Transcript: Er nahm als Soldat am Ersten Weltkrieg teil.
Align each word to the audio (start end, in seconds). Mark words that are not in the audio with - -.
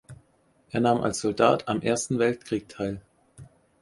Er 0.71 0.79
nahm 0.79 1.01
als 1.01 1.19
Soldat 1.19 1.67
am 1.67 1.83
Ersten 1.83 2.17
Weltkrieg 2.17 2.67
teil. 2.67 3.03